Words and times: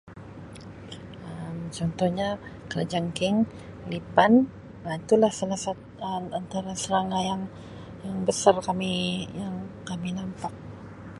Um 1.31 1.57
Contohnya 1.77 2.29
kalajengking, 2.69 3.37
lipan 3.91 4.31
Um 4.85 4.93
itulah 5.03 5.31
salah 5.39 5.59
sat- 5.65 5.91
Um 6.09 6.23
antara 6.39 6.71
serangga 6.83 7.19
yang-yang 7.29 8.17
besar 8.27 8.55
kami 8.67 8.93
yang 9.41 9.55
kami 9.89 10.09
nampak. 10.19 10.53